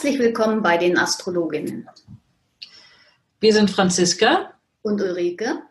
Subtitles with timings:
[0.00, 1.88] Herzlich willkommen bei den Astrologinnen.
[3.40, 5.62] Wir sind Franziska und Ulrike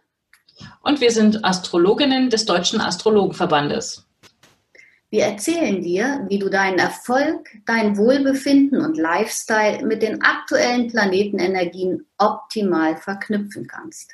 [0.82, 4.05] und wir sind Astrologinnen des Deutschen Astrologenverbandes.
[5.11, 12.05] Wir erzählen dir, wie du deinen Erfolg, dein Wohlbefinden und Lifestyle mit den aktuellen Planetenenergien
[12.18, 14.14] optimal verknüpfen kannst.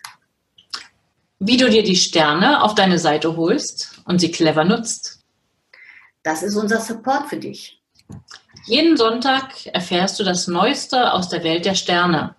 [1.39, 5.21] Wie du dir die Sterne auf deine Seite holst und sie clever nutzt.
[6.21, 7.81] Das ist unser Support für dich.
[8.65, 12.33] Jeden Sonntag erfährst du das Neueste aus der Welt der Sterne.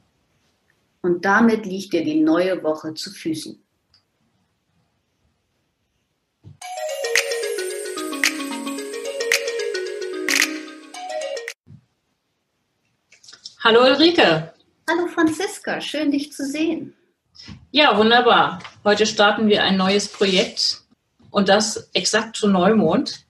[1.02, 3.62] Und damit liegt dir die neue Woche zu Füßen.
[13.62, 14.54] Hallo Ulrike.
[14.88, 16.94] Hallo Franziska, schön dich zu sehen.
[17.70, 18.60] Ja, wunderbar.
[18.82, 20.82] Heute starten wir ein neues Projekt
[21.30, 23.23] und das exakt zu Neumond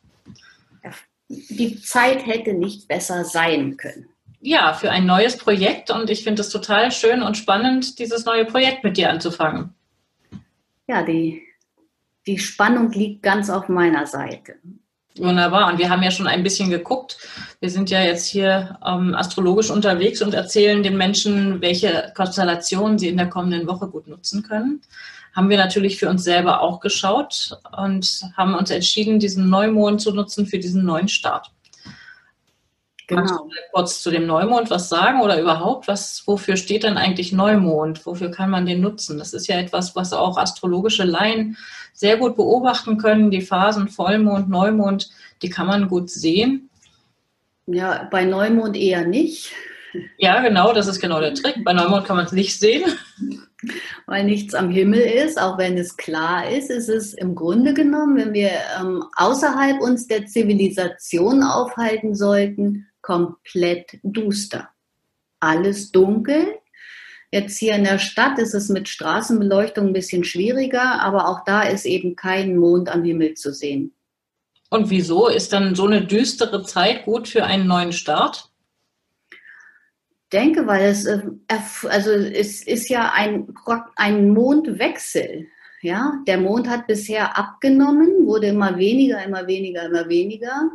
[1.29, 4.09] die Zeit hätte nicht besser sein können.
[4.41, 8.45] Ja, für ein neues Projekt und ich finde es total schön und spannend, dieses neue
[8.45, 9.75] Projekt mit dir anzufangen.
[10.87, 11.43] Ja, die,
[12.27, 14.57] die Spannung liegt ganz auf meiner Seite.
[15.17, 15.73] Wunderbar.
[15.73, 17.17] Und wir haben ja schon ein bisschen geguckt.
[17.61, 23.09] Wir sind ja jetzt hier ähm, astrologisch unterwegs und erzählen den Menschen, welche Konstellationen sie
[23.09, 24.83] in der kommenden Woche gut nutzen können
[25.35, 30.13] haben wir natürlich für uns selber auch geschaut und haben uns entschieden, diesen Neumond zu
[30.13, 31.51] nutzen für diesen neuen Start.
[33.07, 33.21] Genau.
[33.21, 37.33] Kannst du kurz zu dem Neumond was sagen oder überhaupt, was, wofür steht denn eigentlich
[37.33, 38.07] Neumond?
[38.07, 39.19] Wofür kann man den nutzen?
[39.19, 41.59] Das ist ja etwas, was auch astrologische Laien
[41.93, 43.31] sehr gut beobachten können.
[43.31, 45.11] Die Phasen Vollmond, Neumond,
[45.43, 46.71] die kann man gut sehen.
[47.67, 49.53] Ja, bei Neumond eher nicht.
[50.19, 51.63] Ja, genau, das ist genau der Trick.
[51.63, 52.85] Bei Neumond kann man es nicht sehen
[54.07, 58.17] weil nichts am Himmel ist, auch wenn es klar ist, ist es im Grunde genommen,
[58.17, 64.69] wenn wir ähm, außerhalb uns der Zivilisation aufhalten sollten, komplett duster.
[65.41, 66.59] Alles dunkel.
[67.31, 71.63] Jetzt hier in der Stadt ist es mit Straßenbeleuchtung ein bisschen schwieriger, aber auch da
[71.63, 73.93] ist eben kein Mond am Himmel zu sehen.
[74.71, 78.51] Und wieso ist dann so eine düstere Zeit gut für einen neuen Start?
[80.35, 81.23] Denke, weil es, äh,
[81.89, 83.55] also es ist ja ein,
[83.97, 85.47] ein Mondwechsel.
[85.81, 90.71] Ja, der Mond hat bisher abgenommen, wurde immer weniger, immer weniger, immer weniger.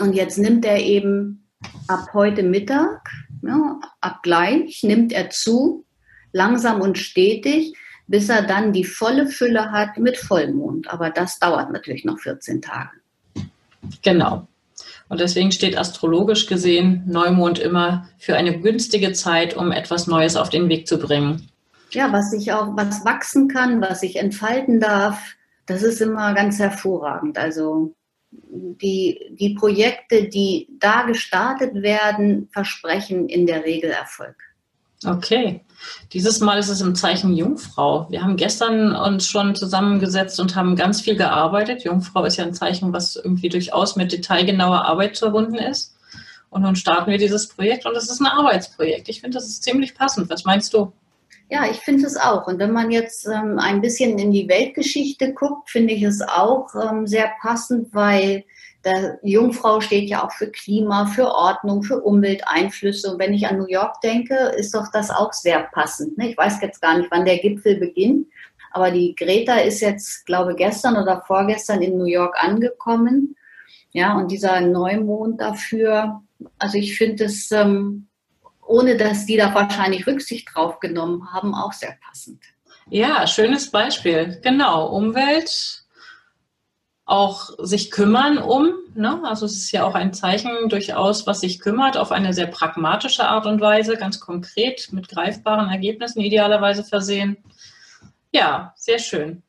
[0.00, 1.44] Und jetzt nimmt er eben
[1.86, 3.08] ab heute Mittag,
[3.42, 5.84] ja, ab gleich, nimmt er zu,
[6.32, 7.74] langsam und stetig,
[8.08, 10.92] bis er dann die volle Fülle hat mit Vollmond.
[10.92, 12.90] Aber das dauert natürlich noch 14 Tage.
[14.02, 14.48] Genau.
[15.12, 20.48] Und deswegen steht astrologisch gesehen Neumond immer für eine günstige Zeit, um etwas Neues auf
[20.48, 21.50] den Weg zu bringen.
[21.90, 25.34] Ja, was sich auch, was wachsen kann, was sich entfalten darf,
[25.66, 27.36] das ist immer ganz hervorragend.
[27.36, 27.94] Also
[28.30, 34.36] die, die Projekte, die da gestartet werden, versprechen in der Regel Erfolg.
[35.04, 35.60] Okay.
[36.12, 38.06] Dieses Mal ist es im Zeichen Jungfrau.
[38.10, 41.84] Wir haben gestern uns schon zusammengesetzt und haben ganz viel gearbeitet.
[41.84, 45.94] Jungfrau ist ja ein Zeichen, was irgendwie durchaus mit detailgenauer Arbeit verbunden ist.
[46.50, 49.08] Und nun starten wir dieses Projekt und es ist ein Arbeitsprojekt.
[49.08, 50.28] Ich finde, das ist ziemlich passend.
[50.28, 50.92] Was meinst du?
[51.48, 52.46] Ja, ich finde es auch.
[52.46, 56.68] Und wenn man jetzt ähm, ein bisschen in die Weltgeschichte guckt, finde ich es auch
[56.74, 58.44] ähm, sehr passend, weil
[58.84, 63.12] der Jungfrau steht ja auch für Klima, für Ordnung, für Umwelteinflüsse.
[63.12, 66.18] Und wenn ich an New York denke, ist doch das auch sehr passend.
[66.18, 66.30] Ne?
[66.30, 68.26] Ich weiß jetzt gar nicht, wann der Gipfel beginnt,
[68.72, 73.36] aber die Greta ist jetzt, glaube ich, gestern oder vorgestern in New York angekommen.
[73.92, 76.22] Ja, und dieser Neumond dafür,
[76.58, 78.08] also ich finde es, ähm,
[78.66, 82.42] ohne dass die da wahrscheinlich Rücksicht drauf genommen haben, auch sehr passend.
[82.88, 84.38] Ja, schönes Beispiel.
[84.42, 85.81] Genau, Umwelt,
[87.04, 88.74] auch sich kümmern um.
[88.94, 89.20] Ne?
[89.24, 93.26] Also es ist ja auch ein Zeichen durchaus, was sich kümmert, auf eine sehr pragmatische
[93.26, 97.36] Art und Weise, ganz konkret mit greifbaren Ergebnissen idealerweise versehen.
[98.30, 99.42] Ja, sehr schön.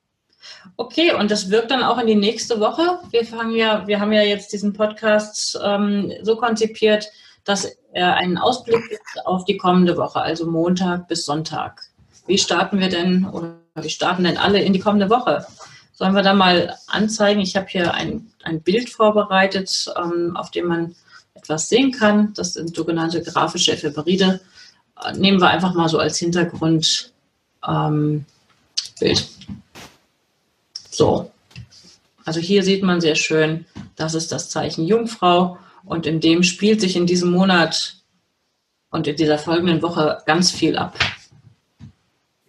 [0.75, 2.99] Okay, und das wirkt dann auch in die nächste Woche.
[3.11, 7.07] Wir fangen ja, wir haben ja jetzt diesen Podcast ähm, so konzipiert,
[7.45, 11.83] dass er einen Ausblick auf die kommende Woche, also Montag bis Sonntag.
[12.25, 15.45] Wie starten wir denn oder wie starten denn alle in die kommende Woche?
[15.93, 17.39] Sollen wir da mal anzeigen?
[17.39, 20.95] Ich habe hier ein, ein Bild vorbereitet, ähm, auf dem man
[21.35, 22.33] etwas sehen kann.
[22.33, 24.41] Das sind sogenannte grafische Ephemeride.
[25.01, 27.11] Äh, nehmen wir einfach mal so als Hintergrundbild.
[27.67, 28.25] Ähm,
[30.89, 31.31] so.
[32.25, 36.79] Also hier sieht man sehr schön, das ist das Zeichen Jungfrau und in dem spielt
[36.79, 37.97] sich in diesem Monat
[38.89, 40.97] und in dieser folgenden Woche ganz viel ab.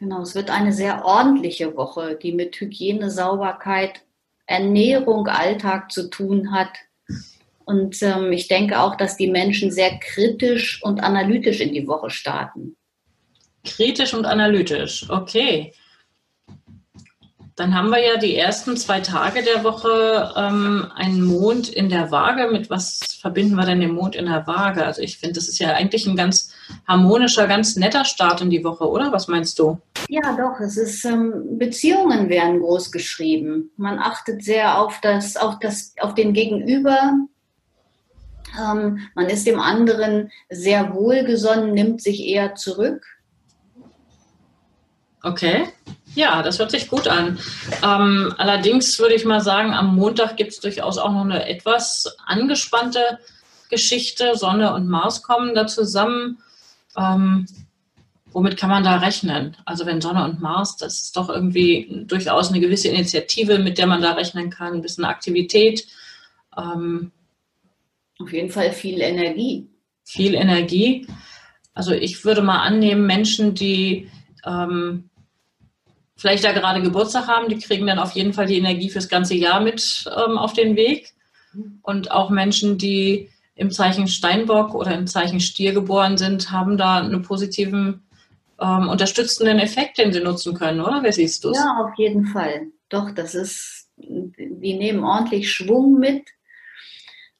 [0.05, 4.03] Genau, es wird eine sehr ordentliche Woche, die mit Hygiene, Sauberkeit,
[4.45, 6.69] Ernährung, Alltag zu tun hat.
[7.65, 12.11] Und ähm, ich denke auch, dass die Menschen sehr kritisch und analytisch in die Woche
[12.11, 12.77] starten.
[13.65, 15.73] Kritisch und analytisch, okay.
[17.57, 22.11] Dann haben wir ja die ersten zwei Tage der Woche ähm, einen Mond in der
[22.11, 22.51] Waage.
[22.51, 24.85] Mit was verbinden wir denn den Mond in der Waage?
[24.85, 26.53] Also ich finde, das ist ja eigentlich ein ganz
[26.89, 29.13] harmonischer, ganz netter Start in die Woche, oder?
[29.13, 29.79] Was meinst du?
[30.09, 30.59] Ja, doch.
[30.59, 33.71] Es ist ähm, Beziehungen werden groß geschrieben.
[33.77, 37.13] Man achtet sehr auf das, auf das, auf den Gegenüber.
[38.61, 43.05] Ähm, man ist dem anderen sehr wohlgesonnen, nimmt sich eher zurück.
[45.23, 45.69] Okay.
[46.15, 47.39] Ja, das hört sich gut an.
[47.83, 52.17] Ähm, allerdings würde ich mal sagen, am Montag gibt es durchaus auch noch eine etwas
[52.25, 53.19] angespannte
[53.69, 54.37] Geschichte.
[54.37, 56.39] Sonne und Mars kommen da zusammen.
[56.97, 57.47] Ähm,
[58.33, 59.57] womit kann man da rechnen?
[59.65, 63.87] Also wenn Sonne und Mars, das ist doch irgendwie durchaus eine gewisse Initiative, mit der
[63.87, 65.87] man da rechnen kann, ein bisschen Aktivität.
[66.57, 67.11] Ähm,
[68.21, 69.69] Auf jeden Fall viel Energie.
[70.05, 71.07] Viel Energie.
[71.73, 74.09] Also ich würde mal annehmen, Menschen, die
[74.45, 75.11] ähm,
[76.17, 79.35] vielleicht da gerade Geburtstag haben, die kriegen dann auf jeden Fall die Energie fürs ganze
[79.35, 81.15] Jahr mit ähm, auf den Weg.
[81.83, 86.99] Und auch Menschen, die im Zeichen Steinbock oder im Zeichen Stier geboren sind, haben da
[86.99, 88.03] einen positiven,
[88.61, 91.03] ähm, unterstützenden Effekt, den sie nutzen können, oder?
[91.03, 91.53] Wer siehst du?
[91.53, 92.69] Ja, auf jeden Fall.
[92.89, 96.25] Doch, das ist, die nehmen ordentlich Schwung mit,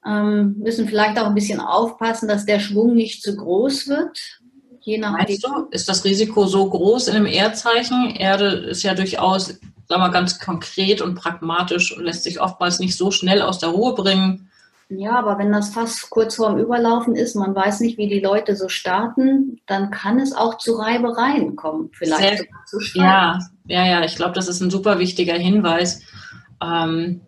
[0.05, 4.39] ähm, müssen vielleicht auch ein bisschen aufpassen, dass der Schwung nicht zu groß wird,
[4.85, 5.39] Je nachdem.
[5.39, 8.11] Du, ist das Risiko so groß in einem Erdzeichen?
[8.15, 9.47] Erde ist ja durchaus,
[9.87, 13.69] sagen wir ganz konkret und pragmatisch und lässt sich oftmals nicht so schnell aus der
[13.69, 14.51] Ruhe bringen.
[14.89, 18.55] Ja, aber wenn das fast kurz vorm Überlaufen ist, man weiß nicht, wie die Leute
[18.55, 24.05] so starten, dann kann es auch zu Reibereien kommen, vielleicht Sehr, zu Ja, ja, ja,
[24.05, 26.03] ich glaube, das ist ein super wichtiger Hinweis.
[26.63, 27.21] Ähm,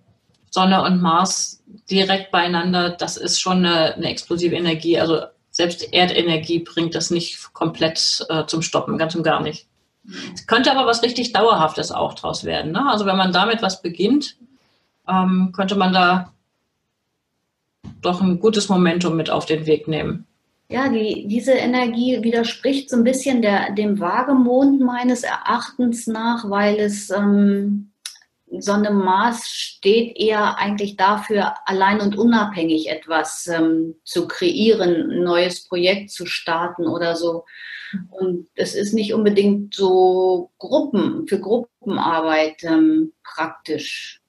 [0.52, 5.00] Sonne und Mars direkt beieinander, das ist schon eine, eine explosive Energie.
[5.00, 5.22] Also
[5.58, 9.66] selbst Erdenergie bringt das nicht komplett äh, zum Stoppen, ganz und gar nicht.
[10.36, 12.74] Es könnte aber was richtig Dauerhaftes auch draus werden.
[12.74, 12.88] Ne?
[12.88, 14.38] Also wenn man damit was beginnt,
[15.10, 16.32] ähm, könnte man da
[18.04, 20.28] doch ein gutes Momentum mit auf den Weg nehmen.
[20.70, 26.76] Ja, die, diese Energie widerspricht so ein bisschen der, dem Waagemond meines Erachtens nach, weil
[26.76, 27.90] es ähm,
[28.60, 35.68] Sonne Mars steht eher eigentlich dafür, allein und unabhängig etwas ähm, zu kreieren, ein neues
[35.68, 37.46] Projekt zu starten oder so.
[38.10, 44.22] Und es ist nicht unbedingt so Gruppen, für Gruppenarbeit ähm, praktisch.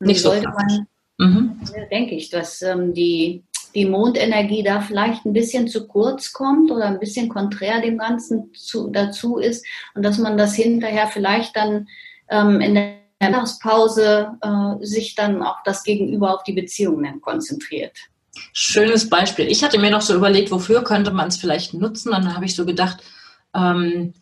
[0.00, 0.78] nicht so sollte praktisch.
[1.18, 1.60] man, mhm.
[1.90, 3.44] denke ich, dass ähm, die,
[3.74, 8.52] die Mondenergie da vielleicht ein bisschen zu kurz kommt oder ein bisschen konträr dem Ganzen
[8.54, 9.64] zu, dazu ist
[9.94, 11.86] und dass man das hinterher vielleicht dann
[12.30, 17.96] ähm, in der Mittagspause äh, sich dann auf das Gegenüber, auf die Beziehungen konzentriert.
[18.52, 19.48] Schönes Beispiel.
[19.48, 22.12] Ich hatte mir noch so überlegt, wofür könnte man es vielleicht nutzen.
[22.12, 22.98] Dann habe ich so gedacht,
[23.54, 24.14] ähm,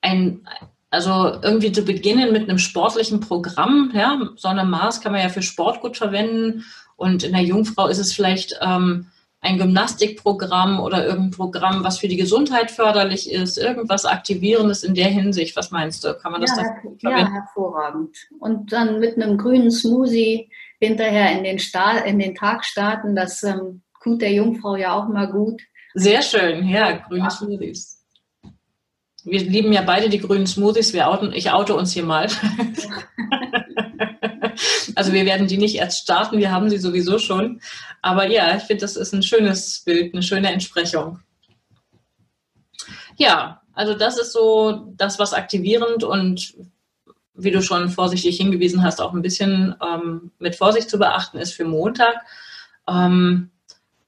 [0.00, 0.46] ein,
[0.90, 3.90] also irgendwie zu beginnen mit einem sportlichen Programm.
[3.94, 6.64] Ja, Sonne Mars kann man ja für Sport gut verwenden.
[6.96, 9.06] Und in der Jungfrau ist es vielleicht ähm,
[9.42, 15.08] ein Gymnastikprogramm oder irgendein Programm, was für die Gesundheit förderlich ist, irgendwas Aktivierendes in der
[15.08, 15.56] Hinsicht.
[15.56, 16.14] Was meinst du?
[16.14, 18.16] Kann man das ja, da Ja, hervorragend.
[18.38, 23.42] Und dann mit einem grünen Smoothie hinterher in den, Start, in den Tag starten, das
[23.42, 25.60] ähm, tut der Jungfrau ja auch mal gut.
[25.94, 27.30] Sehr schön, ja, grüne ja.
[27.30, 28.00] Smoothies.
[29.24, 30.92] Wir lieben ja beide die grünen Smoothies.
[30.92, 32.28] Wir outen, ich auto uns hier mal.
[34.94, 37.60] Also wir werden die nicht erst starten, wir haben sie sowieso schon.
[38.00, 41.20] Aber ja, ich finde, das ist ein schönes Bild, eine schöne Entsprechung.
[43.16, 46.54] Ja, also das ist so das, was aktivierend und
[47.34, 51.54] wie du schon vorsichtig hingewiesen hast, auch ein bisschen ähm, mit Vorsicht zu beachten ist
[51.54, 52.16] für Montag.
[52.88, 53.50] Ähm,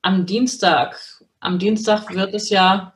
[0.02, 0.98] am Dienstag,
[1.40, 2.92] am Dienstag wird es ja,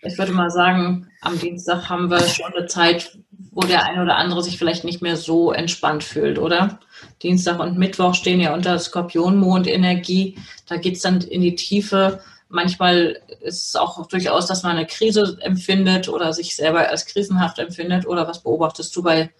[0.00, 3.18] ich würde mal sagen, am Dienstag haben wir schon eine Zeit,
[3.58, 6.78] wo der eine oder andere sich vielleicht nicht mehr so entspannt fühlt, oder?
[7.24, 10.38] Dienstag und Mittwoch stehen ja unter Skorpionmondenergie.
[10.68, 12.20] Da geht es dann in die Tiefe.
[12.48, 17.58] Manchmal ist es auch durchaus, dass man eine Krise empfindet oder sich selber als krisenhaft
[17.58, 18.06] empfindet.
[18.06, 19.30] Oder was beobachtest du bei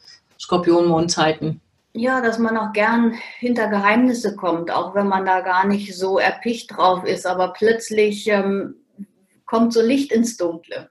[0.40, 1.60] Skorpionmondzeiten?
[1.92, 6.18] Ja, dass man auch gern hinter Geheimnisse kommt, auch wenn man da gar nicht so
[6.18, 7.24] erpicht drauf ist.
[7.24, 8.74] Aber plötzlich ähm,
[9.46, 10.90] kommt so Licht ins Dunkle.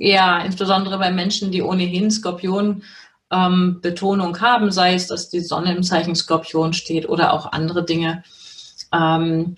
[0.00, 2.84] Ja, insbesondere bei Menschen, die ohnehin Skorpion
[3.30, 3.80] ähm,
[4.40, 8.22] haben, sei es, dass die Sonne im Zeichen Skorpion steht oder auch andere Dinge.
[8.92, 9.56] Ähm,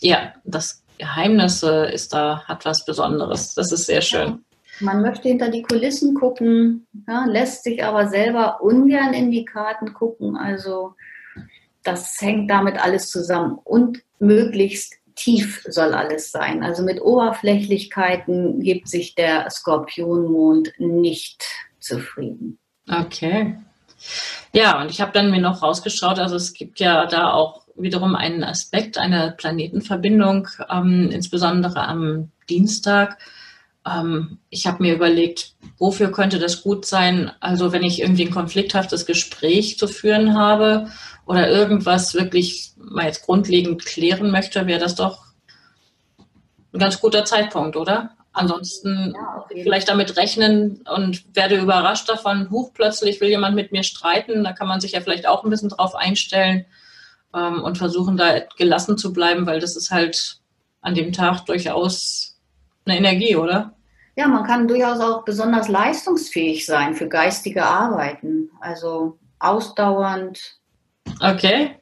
[0.00, 3.54] ja, das Geheimnis äh, ist da, hat was Besonderes.
[3.54, 4.44] Das ist sehr schön.
[4.80, 9.92] Man möchte hinter die Kulissen gucken, ja, lässt sich aber selber ungern in die Karten
[9.92, 10.36] gucken.
[10.36, 10.94] Also
[11.82, 13.58] das hängt damit alles zusammen.
[13.62, 16.62] Und möglichst tief soll alles sein.
[16.62, 21.44] Also mit Oberflächlichkeiten gibt sich der Skorpionmond nicht
[21.78, 22.58] zufrieden.
[22.90, 23.58] Okay.
[24.52, 28.16] Ja, und ich habe dann mir noch rausgeschaut, also es gibt ja da auch wiederum
[28.16, 33.18] einen Aspekt, eine Planetenverbindung, ähm, insbesondere am Dienstag.
[33.86, 37.30] Ähm, ich habe mir überlegt, wofür könnte das gut sein?
[37.40, 40.88] Also wenn ich irgendwie ein konflikthaftes Gespräch zu führen habe
[41.30, 45.26] oder irgendwas wirklich mal jetzt grundlegend klären möchte, wäre das doch
[46.72, 48.16] ein ganz guter Zeitpunkt, oder?
[48.32, 53.84] Ansonsten ja, vielleicht damit rechnen und werde überrascht davon, huch, plötzlich will jemand mit mir
[53.84, 54.42] streiten.
[54.42, 56.66] Da kann man sich ja vielleicht auch ein bisschen drauf einstellen
[57.32, 60.40] ähm, und versuchen, da gelassen zu bleiben, weil das ist halt
[60.80, 62.40] an dem Tag durchaus
[62.86, 63.76] eine Energie, oder?
[64.16, 68.50] Ja, man kann durchaus auch besonders leistungsfähig sein für geistige Arbeiten.
[68.58, 70.59] Also ausdauernd.
[71.20, 71.76] Okay.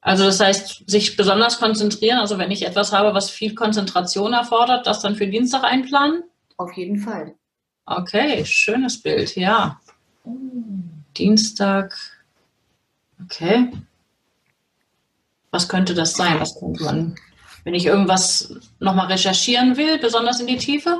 [0.00, 2.18] Also das heißt, sich besonders konzentrieren.
[2.18, 6.24] Also wenn ich etwas habe, was viel Konzentration erfordert, das dann für Dienstag einplanen?
[6.56, 7.34] Auf jeden Fall.
[7.86, 9.80] Okay, schönes Bild, ja.
[11.16, 11.96] Dienstag.
[13.24, 13.72] Okay.
[15.50, 16.40] Was könnte das sein?
[16.40, 17.14] Was könnte man,
[17.64, 20.98] wenn ich irgendwas nochmal recherchieren will, besonders in die Tiefe?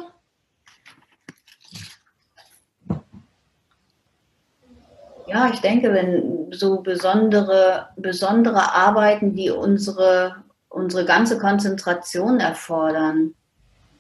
[5.32, 10.36] Ja, ich denke, wenn so besondere, besondere Arbeiten, die unsere,
[10.68, 13.34] unsere ganze Konzentration erfordern.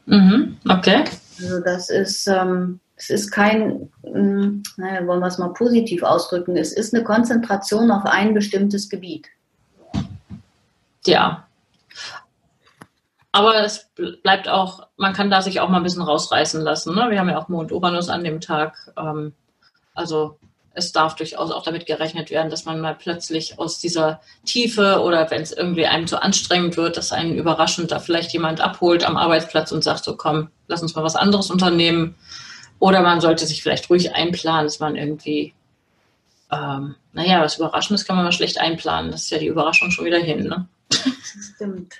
[0.04, 1.04] Mhm, okay.
[1.40, 6.58] Also das ist, ähm, es ist kein, ähm, naja, wollen wir es mal positiv ausdrücken,
[6.58, 9.28] es ist eine Konzentration auf ein bestimmtes Gebiet.
[11.06, 11.46] Ja.
[13.34, 13.88] Aber es
[14.22, 16.94] bleibt auch, man kann da sich auch mal ein bisschen rausreißen lassen.
[16.94, 17.06] Ne?
[17.08, 18.92] Wir haben ja auch Mond Uranus an dem Tag.
[18.98, 19.32] Ähm,
[19.94, 20.38] also
[20.74, 25.30] es darf durchaus auch damit gerechnet werden, dass man mal plötzlich aus dieser Tiefe oder
[25.30, 29.16] wenn es irgendwie einem zu anstrengend wird, dass einen überraschend da vielleicht jemand abholt am
[29.16, 32.14] Arbeitsplatz und sagt so, komm, lass uns mal was anderes unternehmen.
[32.78, 35.54] Oder man sollte sich vielleicht ruhig einplanen, dass man irgendwie,
[36.50, 39.12] ähm, naja, was Überraschendes kann man mal schlecht einplanen.
[39.12, 40.44] Das ist ja die Überraschung schon wieder hin.
[40.44, 40.66] Ne?
[41.54, 41.94] Stimmt.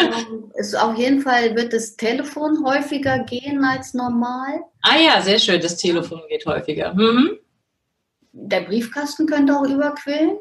[0.00, 4.64] Um, es, auf jeden Fall wird das Telefon häufiger gehen als normal.
[4.82, 6.92] Ah ja, sehr schön, das Telefon geht häufiger.
[6.92, 7.38] Mhm
[8.36, 10.38] der Briefkasten könnte auch überquillen.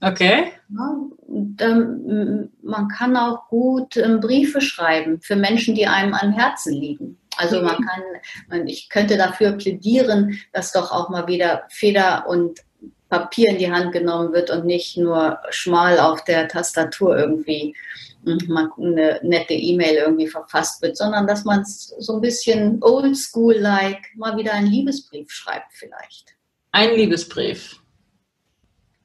[0.00, 0.52] Okay.
[0.68, 0.96] Ja,
[1.26, 6.74] und, ähm, man kann auch gut ähm, Briefe schreiben für Menschen, die einem am Herzen
[6.74, 7.18] liegen.
[7.36, 7.86] Also man mhm.
[7.86, 8.02] kann,
[8.48, 12.60] man, ich könnte dafür plädieren, dass doch auch mal wieder Feder und
[13.08, 17.76] Papier in die Hand genommen wird und nicht nur schmal auf der Tastatur irgendwie
[18.24, 24.16] hm, eine nette E-Mail irgendwie verfasst wird, sondern dass man es so ein bisschen oldschool-like
[24.16, 26.31] mal wieder einen Liebesbrief schreibt vielleicht.
[26.74, 27.76] Ein Liebesbrief.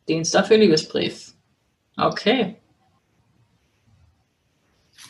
[0.08, 1.34] Dienstag für Liebesbrief.
[1.98, 2.56] Okay.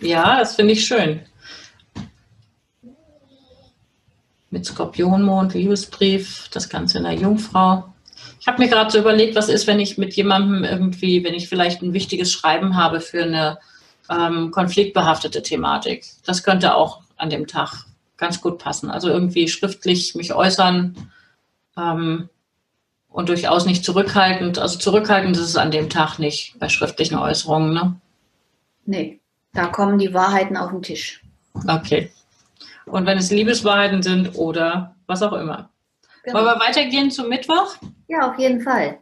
[0.02, 1.22] Ja, das finde ich schön.
[4.50, 7.94] Mit Skorpionmond, Liebesbrief, das Ganze in der Jungfrau.
[8.40, 11.50] Ich habe mir gerade so überlegt, was ist, wenn ich mit jemandem irgendwie, wenn ich
[11.50, 13.60] vielleicht ein wichtiges Schreiben habe für eine
[14.10, 16.06] ähm, konfliktbehaftete Thematik.
[16.26, 17.86] Das könnte auch an dem Tag
[18.16, 18.90] ganz gut passen.
[18.90, 20.96] Also irgendwie schriftlich mich äußern,
[21.78, 22.30] ähm,
[23.18, 24.60] und durchaus nicht zurückhaltend.
[24.60, 28.00] Also zurückhaltend ist es an dem Tag nicht bei schriftlichen Äußerungen, ne?
[28.86, 29.20] Nee,
[29.54, 31.24] da kommen die Wahrheiten auf den Tisch.
[31.68, 32.12] Okay.
[32.86, 35.72] Und wenn es Liebeswahrheiten sind oder was auch immer.
[36.24, 36.38] Genau.
[36.38, 37.78] Wollen wir weitergehen zum Mittwoch?
[38.08, 39.00] Ja, auf jeden Fall.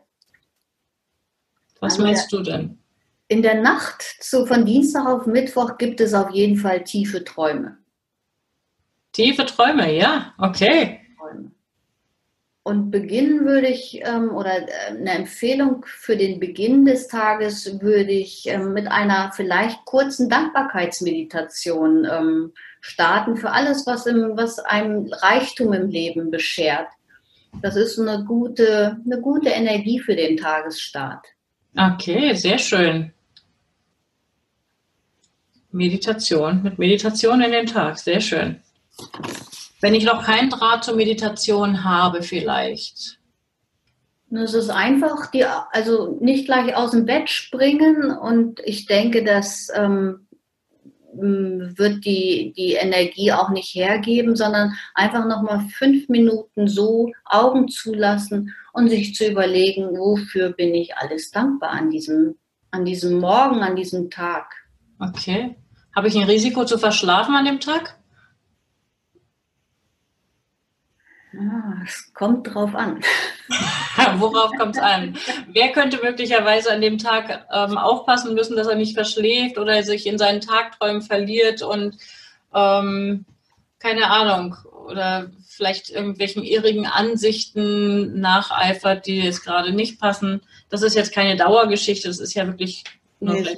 [1.82, 2.80] Was also meinst du denn?
[3.28, 7.80] In der Nacht zu, von Dienstag auf Mittwoch gibt es auf jeden Fall tiefe Träume.
[9.12, 11.02] Tiefe Träume, ja, okay.
[12.68, 18.12] Und beginnen würde ich, ähm, oder äh, eine Empfehlung für den Beginn des Tages würde
[18.12, 25.14] ich ähm, mit einer vielleicht kurzen Dankbarkeitsmeditation ähm, starten für alles, was, im, was einem
[25.14, 26.88] Reichtum im Leben beschert.
[27.62, 31.24] Das ist eine gute, eine gute Energie für den Tagesstart.
[31.78, 33.14] Okay, sehr schön.
[35.72, 38.60] Meditation, mit Meditation in den Tag, sehr schön.
[39.86, 43.20] Wenn ich noch keinen Draht zur Meditation habe, vielleicht.
[44.32, 49.68] Es ist einfach, die, also nicht gleich aus dem Bett springen und ich denke, das
[49.76, 50.28] ähm,
[51.14, 58.56] wird die, die Energie auch nicht hergeben, sondern einfach nochmal fünf Minuten so Augen zulassen
[58.74, 62.40] und sich zu überlegen, wofür bin ich alles dankbar an diesem,
[62.72, 64.52] an diesem Morgen, an diesem Tag.
[64.98, 65.56] Okay.
[65.96, 68.00] Habe ich ein Risiko zu verschlafen an dem Tag?
[71.38, 73.02] Ah, Es kommt drauf an.
[74.20, 75.18] Worauf kommt es an?
[75.52, 80.08] Wer könnte möglicherweise an dem Tag ähm, aufpassen müssen, dass er nicht verschläft oder sich
[80.08, 81.98] in seinen Tagträumen verliert und
[82.54, 83.26] ähm,
[83.80, 84.56] keine Ahnung
[84.88, 90.42] oder vielleicht irgendwelchen irrigen Ansichten nacheifert, die jetzt gerade nicht passen.
[90.70, 92.84] Das ist jetzt keine Dauergeschichte, das ist ja wirklich
[93.20, 93.58] nur nee,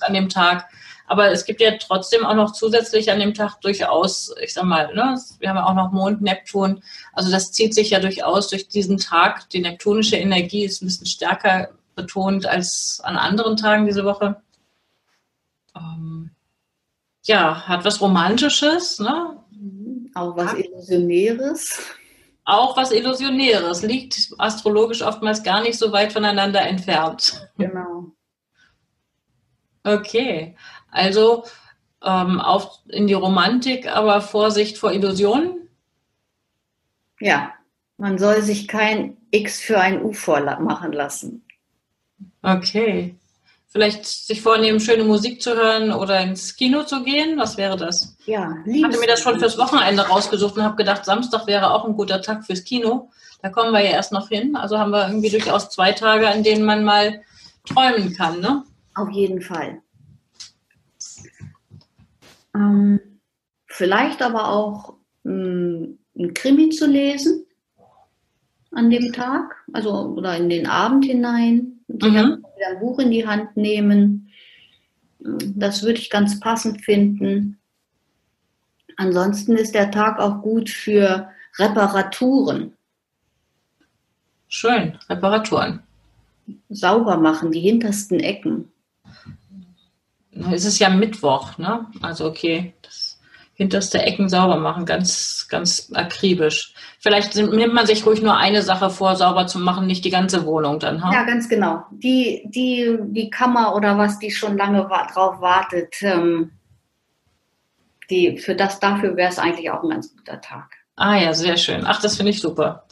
[0.00, 0.66] an dem Tag.
[1.06, 4.92] Aber es gibt ja trotzdem auch noch zusätzlich an dem Tag durchaus, ich sag mal,
[4.94, 6.82] ne, wir haben ja auch noch Mond, Neptun.
[7.12, 9.48] Also das zieht sich ja durchaus durch diesen Tag.
[9.50, 14.42] Die neptunische Energie ist ein bisschen stärker betont als an anderen Tagen diese Woche.
[15.74, 16.30] Ähm,
[17.24, 19.38] ja, hat was Romantisches, ne?
[20.14, 21.80] Auch was Illusionäres.
[22.44, 27.48] Auch was Illusionäres, liegt astrologisch oftmals gar nicht so weit voneinander entfernt.
[27.58, 28.12] Genau.
[29.82, 30.56] Okay.
[30.96, 31.44] Also
[32.02, 35.68] ähm, auf, in die Romantik, aber Vorsicht vor Illusionen?
[37.20, 37.52] Ja,
[37.98, 41.44] man soll sich kein X für ein U vormachen lassen.
[42.42, 43.14] Okay.
[43.68, 47.38] Vielleicht sich vornehmen, schöne Musik zu hören oder ins Kino zu gehen?
[47.38, 48.16] Was wäre das?
[48.24, 51.84] Ja, Ich hatte mir das schon fürs Wochenende rausgesucht und habe gedacht, Samstag wäre auch
[51.84, 53.10] ein guter Tag fürs Kino.
[53.42, 54.56] Da kommen wir ja erst noch hin.
[54.56, 57.20] Also haben wir irgendwie durchaus zwei Tage, an denen man mal
[57.66, 58.64] träumen kann, ne?
[58.94, 59.82] Auf jeden Fall.
[62.56, 63.00] Ähm,
[63.66, 64.94] vielleicht aber auch
[65.24, 67.44] ähm, ein Krimi zu lesen
[68.72, 72.44] an dem Tag, also oder in den Abend hinein, mhm.
[72.68, 74.30] ein Buch in die Hand nehmen.
[75.18, 77.58] Das würde ich ganz passend finden.
[78.96, 82.72] Ansonsten ist der Tag auch gut für Reparaturen.
[84.48, 85.82] Schön, Reparaturen.
[86.68, 88.70] Sauber machen, die hintersten Ecken
[90.52, 91.86] es ist ja Mittwoch, ne?
[92.02, 93.18] Also okay, das
[93.54, 96.74] hinterste Ecken sauber machen, ganz, ganz akribisch.
[97.00, 100.44] Vielleicht nimmt man sich ruhig nur eine Sache vor, sauber zu machen, nicht die ganze
[100.44, 101.02] Wohnung dann.
[101.02, 101.10] Ha?
[101.12, 101.84] Ja, ganz genau.
[101.90, 106.50] Die, die, die Kammer oder was, die schon lange drauf wartet, ähm,
[108.10, 110.72] die, für das, dafür wäre es eigentlich auch ein ganz guter Tag.
[110.96, 111.84] Ah ja, sehr schön.
[111.86, 112.84] Ach, das finde ich super.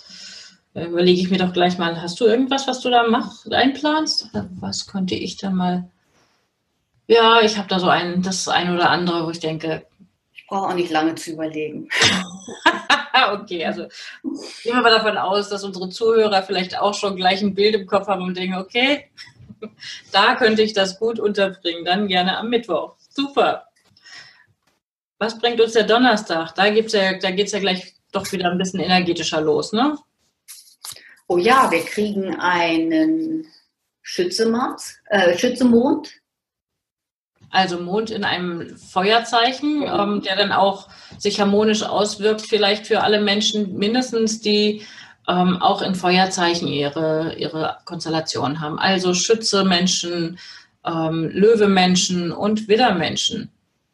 [0.75, 4.31] Überlege ich mir doch gleich mal, hast du irgendwas, was du da machst, einplanst?
[4.59, 5.91] Was könnte ich da mal
[7.07, 9.87] ja, ich habe da so ein, das ein oder andere, wo ich denke.
[10.33, 11.89] Ich brauche auch nicht lange zu überlegen.
[13.33, 13.87] okay, also
[14.63, 17.87] gehen wir mal davon aus, dass unsere Zuhörer vielleicht auch schon gleich ein Bild im
[17.87, 19.11] Kopf haben und denken, okay,
[20.13, 22.95] da könnte ich das gut unterbringen, dann gerne am Mittwoch.
[23.11, 23.69] Super.
[25.19, 26.55] Was bringt uns der Donnerstag?
[26.55, 29.99] Da, gibt's ja, da geht es ja gleich doch wieder ein bisschen energetischer los, ne?
[31.27, 33.47] Oh ja, wir kriegen einen
[34.03, 36.13] Schützemond, äh, Schützemond
[37.55, 40.89] also Mond in einem Feuerzeichen, ähm, der dann auch
[41.19, 44.83] sich harmonisch auswirkt, vielleicht für alle Menschen mindestens, die
[45.29, 48.79] ähm, auch in Feuerzeichen ihre, ihre Konstellation haben.
[48.79, 50.39] Also Schütze Menschen,
[50.85, 53.51] ähm, Löwe Menschen und Widdermenschen.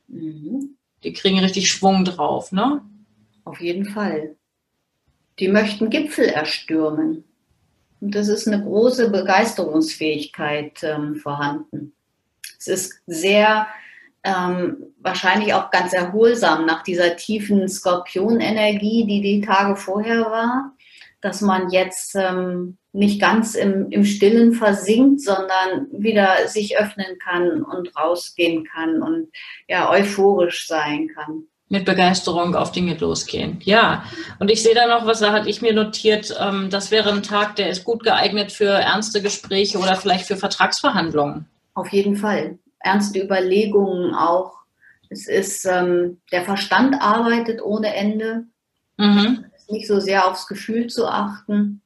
[0.08, 0.76] Mhm.
[1.04, 2.82] Die kriegen richtig Schwung drauf, ne?
[3.44, 4.36] Auf jeden Fall.
[5.38, 7.24] Die möchten Gipfel erstürmen.
[8.00, 11.92] Und das ist eine große Begeisterungsfähigkeit ähm, vorhanden.
[12.58, 13.66] Es ist sehr
[14.22, 20.72] ähm, wahrscheinlich auch ganz erholsam nach dieser tiefen Skorpionenergie, die die Tage vorher war,
[21.20, 27.62] dass man jetzt ähm, nicht ganz im, im Stillen versinkt, sondern wieder sich öffnen kann
[27.62, 29.28] und rausgehen kann und
[29.68, 33.60] ja euphorisch sein kann mit Begeisterung auf Dinge losgehen.
[33.62, 34.04] Ja,
[34.40, 37.22] und ich sehe da noch, was da hatte ich mir notiert, ähm, das wäre ein
[37.22, 41.46] Tag, der ist gut geeignet für ernste Gespräche oder vielleicht für Vertragsverhandlungen.
[41.74, 42.58] Auf jeden Fall.
[42.78, 44.54] Ernste Überlegungen auch.
[45.08, 48.44] Es ist, ähm, der Verstand arbeitet ohne Ende.
[48.96, 49.44] Mhm.
[49.68, 51.82] Nicht so sehr aufs Gefühl zu achten.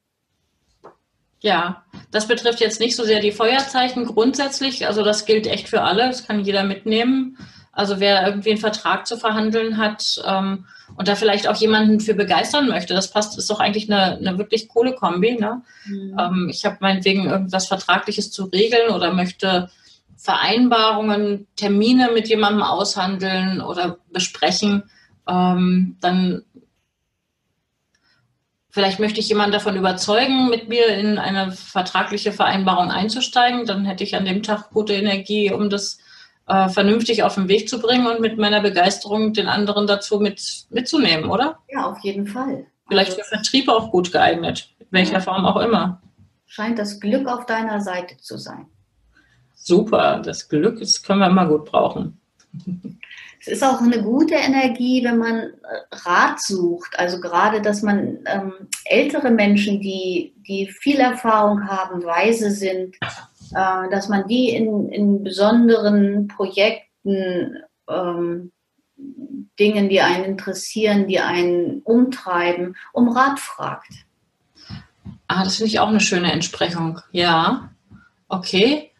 [1.39, 4.87] Ja, das betrifft jetzt nicht so sehr die Feuerzeichen grundsätzlich.
[4.87, 6.07] Also das gilt echt für alle.
[6.07, 7.37] Das kann jeder mitnehmen.
[7.75, 12.13] Also wer irgendwie einen Vertrag zu verhandeln hat ähm, und da vielleicht auch jemanden für
[12.13, 15.37] begeistern möchte, das passt, ist doch eigentlich eine, eine wirklich coole Kombi.
[15.37, 15.61] Ne?
[15.85, 16.17] Mhm.
[16.17, 19.69] Ähm, ich habe meinetwegen irgendwas Vertragliches zu regeln oder möchte
[20.15, 24.83] Vereinbarungen, Termine mit jemandem aushandeln oder besprechen,
[25.27, 26.43] ähm, dann
[28.69, 33.65] vielleicht möchte ich jemanden davon überzeugen, mit mir in eine vertragliche Vereinbarung einzusteigen.
[33.65, 35.99] Dann hätte ich an dem Tag gute Energie, um das
[36.47, 40.65] äh, vernünftig auf den Weg zu bringen und mit meiner Begeisterung den anderen dazu mit,
[40.69, 41.59] mitzunehmen, oder?
[41.69, 42.65] Ja, auf jeden Fall.
[42.87, 45.21] Vielleicht also, für Vertrieb auch gut geeignet, in welcher.
[45.21, 46.01] Form auch immer.
[46.45, 48.67] Scheint das Glück auf deiner Seite zu sein.
[49.55, 52.19] Super, das Glück das können wir immer gut brauchen.
[53.41, 55.51] Es ist auch eine gute Energie, wenn man äh,
[55.91, 56.97] Rat sucht.
[56.97, 58.53] Also gerade, dass man ähm,
[58.85, 62.95] ältere Menschen, die, die viel Erfahrung haben, weise sind,
[63.53, 67.57] äh, dass man die in, in besonderen Projekten,
[67.89, 68.51] ähm,
[69.59, 73.91] Dingen, die einen interessieren, die einen umtreiben, um Rat fragt.
[75.27, 76.99] Ah, das finde ich auch eine schöne Entsprechung.
[77.11, 77.69] Ja,
[78.27, 78.91] okay.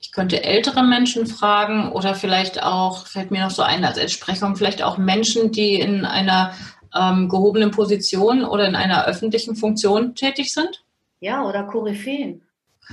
[0.00, 4.54] Ich könnte ältere Menschen fragen oder vielleicht auch, fällt mir noch so ein als Entsprechung,
[4.54, 6.52] vielleicht auch Menschen, die in einer
[6.94, 10.84] ähm, gehobenen Position oder in einer öffentlichen Funktion tätig sind.
[11.20, 12.42] Ja, oder Koryphäen.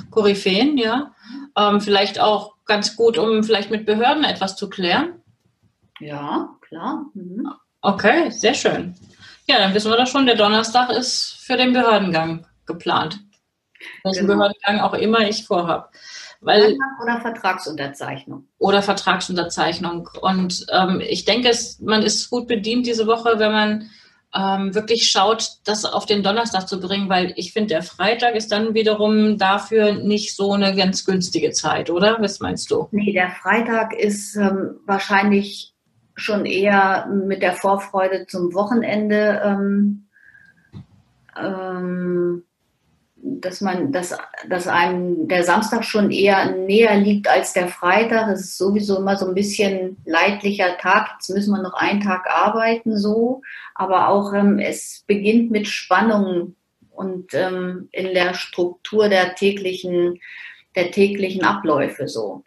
[0.10, 1.14] Koryphäen, ja.
[1.58, 5.22] Ähm, vielleicht auch ganz gut, um vielleicht mit Behörden etwas zu klären.
[6.00, 7.06] Ja, klar.
[7.14, 7.52] Mhm.
[7.82, 8.96] Okay, sehr schön.
[9.48, 13.20] Ja, dann wissen wir doch schon, der Donnerstag ist für den Behördengang geplant.
[14.04, 14.36] Welchen genau.
[14.36, 15.90] Behördengang auch immer ich vorhabe.
[16.42, 18.48] Weil, oder Vertragsunterzeichnung.
[18.58, 20.10] Oder Vertragsunterzeichnung.
[20.22, 23.90] Und ähm, ich denke, es, man ist gut bedient diese Woche, wenn man
[24.36, 28.52] ähm, wirklich schaut, das auf den Donnerstag zu bringen, weil ich finde, der Freitag ist
[28.52, 32.18] dann wiederum dafür nicht so eine ganz günstige Zeit, oder?
[32.20, 32.88] Was meinst du?
[32.92, 35.74] Nee, der Freitag ist ähm, wahrscheinlich
[36.16, 40.08] schon eher mit der Vorfreude zum Wochenende ähm,
[41.38, 42.44] ähm,
[43.24, 44.18] dass man, dass,
[44.50, 48.30] dass einem der Samstag schon eher näher liegt als der Freitag.
[48.30, 51.10] Es ist sowieso immer so ein bisschen leidlicher Tag.
[51.14, 53.42] Jetzt müssen wir noch einen Tag arbeiten, so.
[53.76, 56.56] Aber auch ähm, es beginnt mit Spannung
[56.92, 60.20] und ähm, in der Struktur der täglichen,
[60.76, 62.44] der täglichen Abläufe so.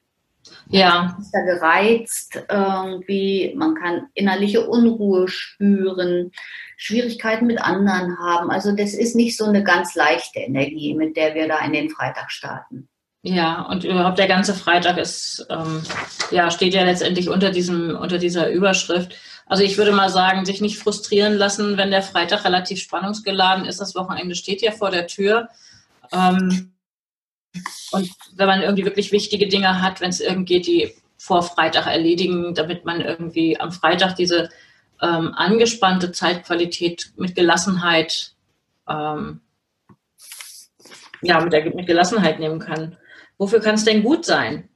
[0.68, 1.12] Ja.
[1.12, 6.32] Man ist da gereizt, irgendwie, man kann innerliche Unruhe spüren,
[6.76, 8.50] Schwierigkeiten mit anderen haben.
[8.50, 11.90] Also das ist nicht so eine ganz leichte Energie, mit der wir da in den
[11.90, 12.88] Freitag starten.
[13.22, 15.82] Ja, und überhaupt der ganze Freitag ist, ähm,
[16.30, 19.14] ja, steht ja letztendlich unter diesem, unter dieser Überschrift.
[19.46, 23.80] Also ich würde mal sagen, sich nicht frustrieren lassen, wenn der Freitag relativ spannungsgeladen ist.
[23.80, 25.48] Das Wochenende steht ja vor der Tür.
[26.12, 26.74] Ähm,
[27.92, 31.87] und wenn man irgendwie wirklich wichtige Dinge hat, wenn es irgendwie geht, die vor Freitag
[31.87, 34.50] erledigen, damit man irgendwie am Freitag diese
[35.00, 38.33] ähm, angespannte Zeitqualität mit Gelassenheit,
[38.88, 39.40] ähm,
[41.22, 42.96] ja, mit, der, mit Gelassenheit nehmen kann.
[43.38, 44.68] Wofür kann es denn gut sein?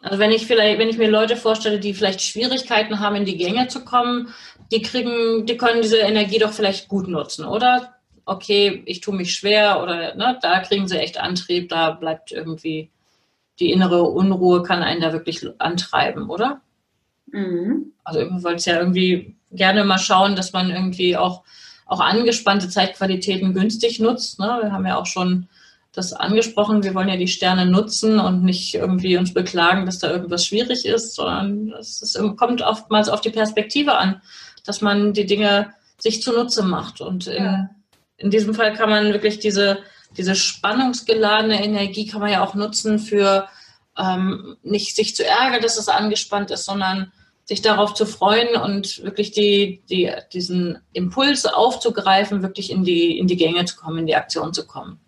[0.00, 3.36] Also wenn ich vielleicht, wenn ich mir Leute vorstelle, die vielleicht Schwierigkeiten haben, in die
[3.36, 4.32] Gänge zu kommen,
[4.70, 7.96] die kriegen, die können diese Energie doch vielleicht gut nutzen, oder?
[8.26, 12.90] okay, ich tue mich schwer oder ne, da kriegen sie echt Antrieb, da bleibt irgendwie
[13.58, 16.60] die innere Unruhe, kann einen da wirklich antreiben, oder?
[17.26, 17.92] Mhm.
[18.04, 21.42] Also wollte es ja irgendwie gerne mal schauen, dass man irgendwie auch,
[21.86, 24.38] auch angespannte Zeitqualitäten günstig nutzt.
[24.38, 24.58] Ne?
[24.62, 25.48] Wir haben ja auch schon
[25.92, 30.10] das angesprochen, wir wollen ja die Sterne nutzen und nicht irgendwie uns beklagen, dass da
[30.10, 34.20] irgendwas schwierig ist, sondern es kommt oftmals auf die Perspektive an,
[34.64, 37.70] dass man die Dinge sich zunutze macht und in, ja
[38.18, 39.78] in diesem Fall kann man wirklich diese,
[40.16, 43.48] diese spannungsgeladene Energie kann man ja auch nutzen für
[43.98, 47.12] ähm, nicht sich zu ärgern, dass es angespannt ist, sondern
[47.46, 53.28] sich darauf zu freuen und wirklich die, die, diesen Impuls aufzugreifen, wirklich in die, in
[53.28, 55.00] die Gänge zu kommen, in die Aktion zu kommen.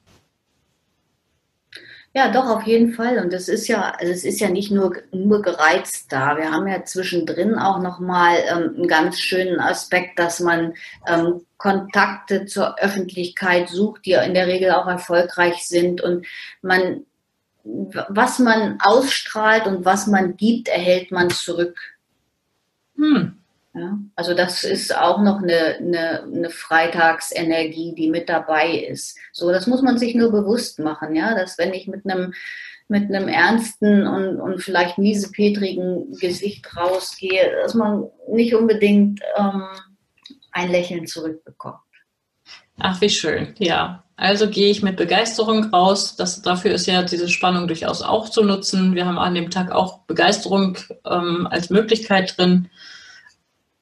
[2.15, 3.19] Ja, doch, auf jeden Fall.
[3.19, 6.37] Und es ist ja, also es ist ja nicht nur, nur gereizt da.
[6.37, 10.75] Wir haben ja zwischendrin auch nochmal ähm, einen ganz schönen Aspekt, dass man
[11.07, 16.25] ähm, Kontakte zur Öffentlichkeit sucht, die in der Regel auch erfolgreich sind und
[16.63, 17.05] man,
[17.65, 21.79] was man ausstrahlt und was man gibt, erhält man zurück.
[22.99, 23.35] Hm.
[23.75, 29.17] Ja, also das ist auch noch eine, eine, eine Freitagsenergie, die mit dabei ist.
[29.33, 32.35] So, das muss man sich nur bewusst machen, ja, dass wenn ich mit einem
[32.91, 39.65] mit einem ernsten und, und vielleicht miesepetrigen Gesicht rausgehe, dass man nicht unbedingt ähm,
[40.53, 41.83] ein Lächeln zurückbekommt.
[42.79, 44.05] Ach, wie schön, ja.
[44.19, 46.17] Also gehe ich mit Begeisterung raus.
[46.17, 48.97] Das, dafür ist ja diese Spannung durchaus auch zu nutzen.
[48.97, 50.77] Wir haben an dem Tag auch Begeisterung
[51.07, 52.69] ähm, als Möglichkeit drin.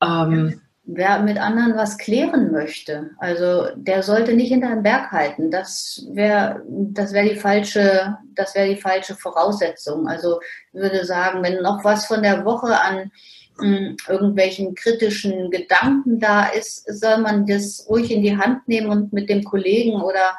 [0.05, 5.51] Ähm, Wer mit anderen was klären möchte, also der sollte nicht hinter den Berg halten.
[5.51, 10.07] Das wäre das wäre die falsche, das wäre die falsche Voraussetzung.
[10.07, 10.39] Also
[10.73, 13.11] ich würde sagen, wenn noch was von der Woche an
[13.59, 18.89] mh, hm, irgendwelchen kritischen Gedanken da ist, soll man das ruhig in die Hand nehmen
[18.89, 20.37] und mit dem Kollegen oder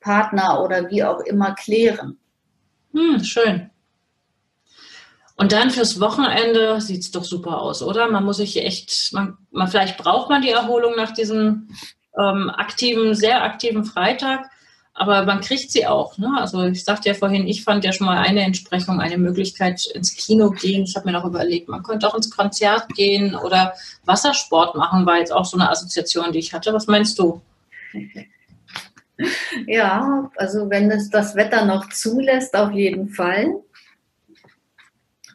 [0.00, 2.18] Partner oder wie auch immer klären.
[2.92, 3.70] Hm, schön.
[5.36, 8.10] Und dann fürs Wochenende sieht es doch super aus, oder?
[8.10, 11.68] Man muss sich echt, man, man, vielleicht braucht man die Erholung nach diesem
[12.18, 14.50] ähm, aktiven, sehr aktiven Freitag.
[14.98, 16.18] Aber man kriegt sie auch.
[16.18, 16.28] Ne?
[16.36, 20.14] Also ich sagte ja vorhin, ich fand ja schon mal eine Entsprechung, eine Möglichkeit ins
[20.16, 20.82] Kino gehen.
[20.84, 25.18] Ich habe mir noch überlegt, man könnte auch ins Konzert gehen oder Wassersport machen, war
[25.18, 26.72] jetzt auch so eine Assoziation, die ich hatte.
[26.72, 27.40] Was meinst du?
[29.66, 33.56] Ja, also wenn es das Wetter noch zulässt, auf jeden Fall.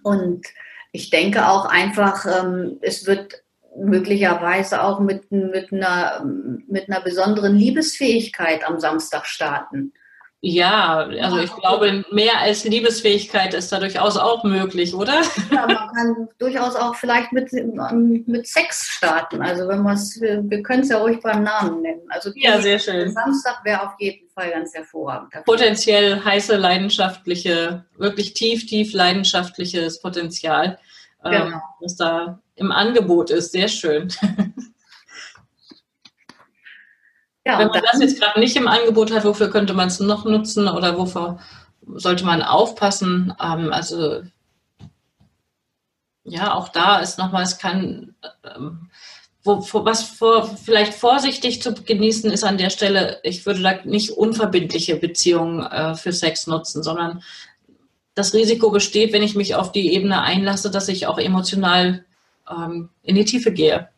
[0.04, 0.45] Und
[0.93, 3.42] ich denke auch einfach, ähm, es wird
[3.77, 6.25] möglicherweise auch mit, mit, einer,
[6.67, 9.93] mit einer besonderen Liebesfähigkeit am Samstag starten.
[10.45, 15.21] Ja, also ich glaube, mehr als Liebesfähigkeit ist da durchaus auch möglich, oder?
[15.49, 19.41] Ja, man kann durchaus auch vielleicht mit, mit Sex starten.
[19.41, 22.01] Also wenn man es, wir können es ja ruhig beim Namen nennen.
[22.09, 23.09] Also ja, sehr schön.
[23.13, 25.45] Samstag wäre auf jeden Fall ganz hervorragend.
[25.45, 30.77] Potenziell heiße, leidenschaftliche, wirklich tief, tief leidenschaftliches Potenzial,
[31.23, 31.45] ähm, genau.
[31.45, 33.52] ähm, was da im Angebot ist.
[33.52, 34.10] Sehr schön.
[37.46, 40.24] Ja, Wenn man das jetzt gerade nicht im Angebot hat, wofür könnte man es noch
[40.24, 41.39] nutzen oder wofür
[41.96, 43.34] sollte man aufpassen?
[43.42, 44.24] Ähm, also
[46.24, 48.16] ja, auch da ist nochmal, es kann,
[48.56, 48.89] ähm,
[49.44, 54.12] wo, was vor, vielleicht vorsichtig zu genießen ist an der Stelle, ich würde da nicht
[54.12, 57.22] unverbindliche Beziehungen äh, für Sex nutzen, sondern
[58.16, 62.06] das Risiko besteht, wenn ich mich auf die Ebene einlasse, dass ich auch emotional
[62.49, 63.89] ähm, in die Tiefe gehe.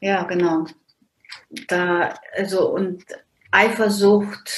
[0.00, 0.66] Ja, genau
[1.68, 3.04] da, also und
[3.50, 4.52] Eifersucht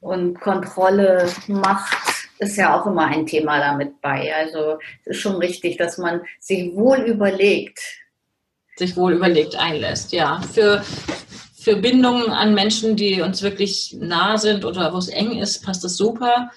[0.00, 1.96] und Kontrolle, Macht
[2.38, 4.34] ist ja auch immer ein Thema damit bei.
[4.34, 7.80] Also es ist schon richtig, dass man sich wohl überlegt.
[8.76, 10.40] Sich wohl überlegt einlässt, ja.
[10.40, 10.84] Für,
[11.58, 15.82] für Bindungen an Menschen, die uns wirklich nah sind oder wo es eng ist, passt
[15.82, 16.50] das super.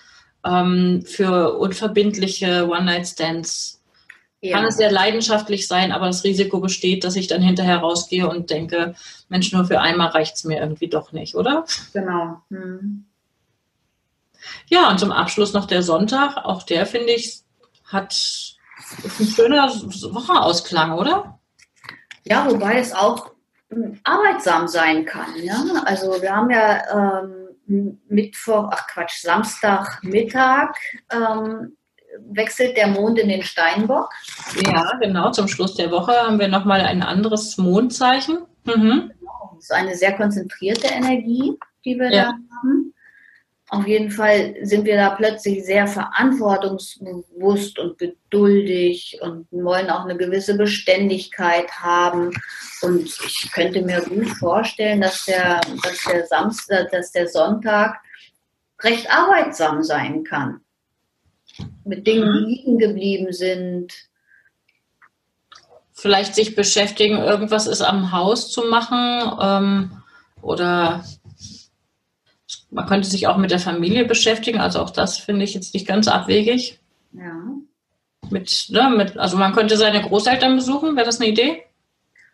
[0.45, 3.80] Ähm, für unverbindliche One-Night-Stands
[4.41, 4.57] ja.
[4.57, 8.49] kann es sehr leidenschaftlich sein, aber das Risiko besteht, dass ich dann hinterher rausgehe und
[8.49, 8.95] denke,
[9.29, 11.65] Mensch, nur für einmal reicht es mir irgendwie doch nicht, oder?
[11.93, 12.41] Genau.
[12.49, 13.05] Hm.
[14.67, 16.37] Ja, und zum Abschluss noch der Sonntag.
[16.37, 17.41] Auch der, finde ich,
[17.85, 18.15] hat
[19.19, 21.39] ein schöner Wochenausklang, oder?
[22.23, 23.31] Ja, wobei es auch
[24.03, 25.35] arbeitsam sein kann.
[25.37, 25.63] Ja?
[25.85, 27.21] Also wir haben ja
[27.67, 30.75] ähm, Mittwoch, ach Quatsch, Samstagmittag
[31.11, 31.77] ähm,
[32.19, 34.09] wechselt der Mond in den Steinbock.
[34.65, 35.31] Ja, genau.
[35.31, 38.39] Zum Schluss der Woche haben wir nochmal ein anderes Mondzeichen.
[38.65, 39.11] Mhm.
[39.19, 39.51] Genau.
[39.55, 42.23] Das ist eine sehr konzentrierte Energie, die wir ja.
[42.23, 42.93] da haben.
[43.69, 50.17] Auf jeden Fall sind wir da plötzlich sehr verantwortungsbewusst und geduldig und wollen auch eine
[50.17, 52.31] gewisse Beständigkeit haben.
[52.81, 58.01] Und ich könnte mir gut vorstellen, dass der, dass der Samstag, dass der Sonntag
[58.81, 60.59] recht arbeitsam sein kann
[61.83, 63.93] mit Dingen, die liegen geblieben sind.
[65.93, 69.91] Vielleicht sich beschäftigen, irgendwas ist am Haus zu machen ähm,
[70.41, 71.03] oder
[72.71, 74.59] man könnte sich auch mit der Familie beschäftigen.
[74.59, 76.79] Also auch das finde ich jetzt nicht ganz abwegig.
[77.13, 77.33] Ja.
[78.29, 81.63] Mit, ne, mit, also man könnte seine Großeltern besuchen, wäre das eine Idee?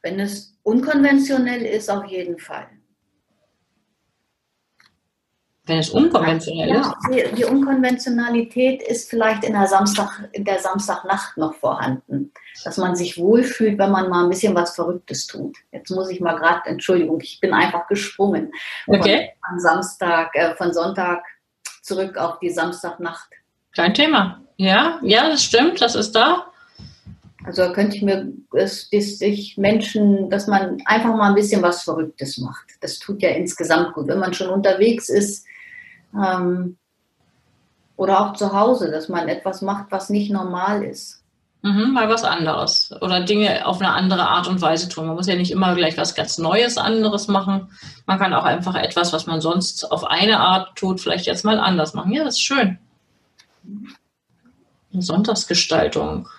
[0.04, 2.68] Wenn es unkonventionell ist, auf jeden Fall.
[5.68, 6.96] Wenn es unkonventionell ja, ist?
[7.12, 12.32] Die, die, Unkonventionalität ist vielleicht in der, Samstag, in der Samstagnacht noch vorhanden.
[12.64, 15.58] Dass man sich wohlfühlt, wenn man mal ein bisschen was Verrücktes tut.
[15.74, 18.54] Jetzt muss ich mal gerade, Entschuldigung, ich bin einfach gesprungen.
[18.88, 19.32] Okay.
[19.48, 21.24] Von Samstag, äh, von Sonntag
[21.82, 23.30] zurück auf die Samstagnacht.
[23.76, 24.42] Kein Thema.
[24.56, 26.48] Ja, ja, das stimmt, das ist da.
[27.44, 32.38] Also könnte ich mir, dass, sich Menschen, dass man einfach mal ein bisschen was Verrücktes
[32.40, 32.66] macht.
[32.82, 34.08] Das tut ja insgesamt gut.
[34.08, 35.46] Wenn man schon unterwegs ist,
[36.14, 36.78] ähm,
[37.96, 41.24] oder auch zu Hause, dass man etwas macht, was nicht normal ist.
[41.64, 42.94] Mhm, mal was anderes.
[43.02, 45.08] Oder Dinge auf eine andere Art und Weise tun.
[45.08, 47.72] Man muss ja nicht immer gleich was ganz Neues anderes machen.
[48.06, 51.60] Man kann auch einfach etwas, was man sonst auf eine Art tut, vielleicht jetzt mal
[51.60, 52.12] anders machen.
[52.12, 52.78] Ja, das ist schön.
[54.94, 56.30] Sonntagsgestaltung.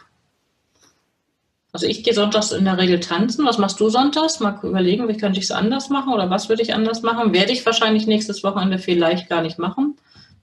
[1.78, 3.46] Also ich gehe sonntags in der Regel tanzen.
[3.46, 4.40] Was machst du sonntags?
[4.40, 7.32] Mal überlegen, wie könnte ich es anders machen oder was würde ich anders machen?
[7.32, 9.96] Werde ich wahrscheinlich nächstes Wochenende vielleicht gar nicht machen,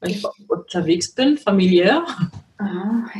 [0.05, 2.05] weil ich unterwegs bin, familiär.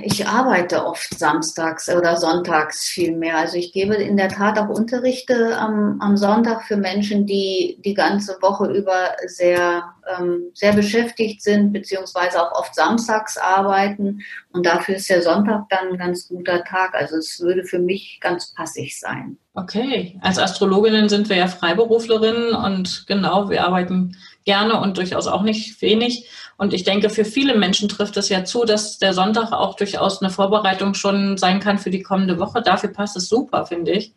[0.01, 3.37] Ich arbeite oft samstags oder sonntags viel mehr.
[3.37, 7.93] Also ich gebe in der Tat auch Unterrichte am, am Sonntag für Menschen, die die
[7.93, 9.83] ganze Woche über sehr,
[10.17, 14.21] ähm, sehr beschäftigt sind, beziehungsweise auch oft samstags arbeiten.
[14.53, 16.95] Und dafür ist der Sonntag dann ein ganz guter Tag.
[16.95, 19.37] Also es würde für mich ganz passig sein.
[19.53, 25.41] Okay, als Astrologinnen sind wir ja Freiberuflerinnen und genau, wir arbeiten gerne und durchaus auch
[25.41, 26.29] nicht wenig.
[26.57, 30.21] Und ich denke, für viele Menschen trifft es ja zu, dass der Sonntag auch durchaus
[30.21, 32.61] eine Vorbereitung schon sein kann für die kommende Woche.
[32.61, 34.13] Dafür passt es super, finde ich.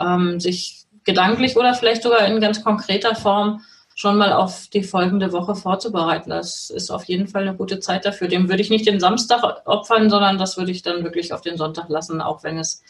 [0.00, 3.60] Ähm, sich gedanklich oder vielleicht sogar in ganz konkreter Form
[3.94, 6.30] schon mal auf die folgende Woche vorzubereiten.
[6.30, 8.28] Das ist auf jeden Fall eine gute Zeit dafür.
[8.28, 11.56] Dem würde ich nicht den Samstag opfern, sondern das würde ich dann wirklich auf den
[11.56, 12.82] Sonntag lassen, auch wenn es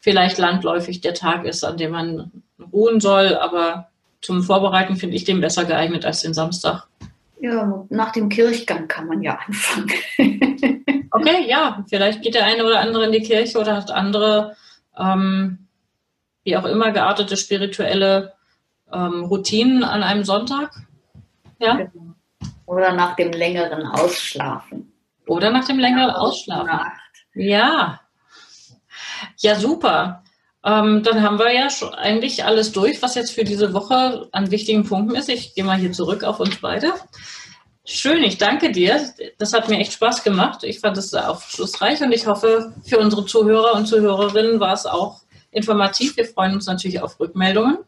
[0.00, 3.34] vielleicht landläufig der Tag ist, an dem man ruhen soll.
[3.34, 3.88] Aber
[4.20, 6.86] zum Vorbereiten finde ich den besser geeignet als den Samstag.
[7.40, 9.92] Ja, nach dem Kirchgang kann man ja anfangen.
[11.10, 14.56] okay, ja, vielleicht geht der eine oder andere in die Kirche oder hat andere,
[14.96, 15.66] ähm,
[16.44, 18.32] wie auch immer, geartete spirituelle
[18.90, 20.74] ähm, Routinen an einem Sonntag.
[21.58, 21.76] Ja.
[21.76, 22.14] Genau.
[22.66, 24.92] Oder nach dem längeren Ausschlafen.
[25.26, 26.70] Oder nach dem längeren Ausschlafen.
[27.34, 28.00] Ja.
[29.38, 30.22] Ja, super.
[30.66, 34.50] Ähm, dann haben wir ja schon eigentlich alles durch, was jetzt für diese Woche an
[34.50, 35.28] wichtigen Punkten ist.
[35.28, 36.92] Ich gehe mal hier zurück auf uns beide.
[37.84, 39.00] Schön, ich danke dir.
[39.38, 40.64] Das hat mir echt Spaß gemacht.
[40.64, 44.86] Ich fand es sehr aufschlussreich und ich hoffe, für unsere Zuhörer und Zuhörerinnen war es
[44.86, 45.20] auch
[45.52, 46.16] informativ.
[46.16, 47.78] Wir freuen uns natürlich auf Rückmeldungen.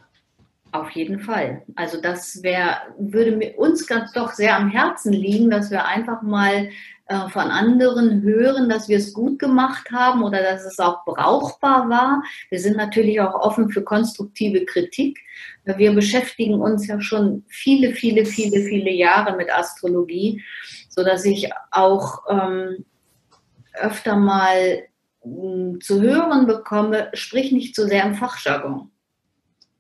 [0.71, 1.63] Auf jeden Fall.
[1.75, 6.69] Also das wäre, würde uns ganz doch sehr am Herzen liegen, dass wir einfach mal
[7.09, 11.89] äh, von anderen hören, dass wir es gut gemacht haben oder dass es auch brauchbar
[11.89, 12.23] war.
[12.51, 15.19] Wir sind natürlich auch offen für konstruktive Kritik.
[15.65, 20.43] Wir beschäftigen uns ja schon viele, viele, viele, viele Jahre mit Astrologie,
[20.91, 22.85] so dass ich auch ähm,
[23.73, 24.83] öfter mal
[25.25, 28.91] mh, hm, zu hören bekomme, sprich nicht zu sehr im Fachjargon.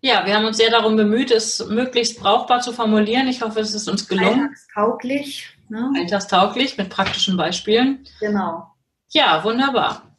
[0.01, 3.27] Ja, wir haben uns sehr darum bemüht, es möglichst brauchbar zu formulieren.
[3.27, 4.43] Ich hoffe, es ist uns gelungen.
[4.43, 5.49] Alltagstauglich.
[5.69, 5.93] Ne?
[5.97, 8.07] Alltagstauglich mit praktischen Beispielen.
[8.21, 8.73] Genau.
[9.09, 10.17] Ja, wunderbar.